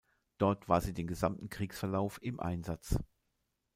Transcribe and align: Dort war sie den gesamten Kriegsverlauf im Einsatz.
Dort 0.39 0.67
war 0.67 0.81
sie 0.81 0.95
den 0.95 1.05
gesamten 1.05 1.47
Kriegsverlauf 1.49 2.19
im 2.23 2.39
Einsatz. 2.39 2.97